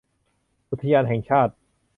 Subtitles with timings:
[0.69, 1.53] อุทยานแห่งชาติ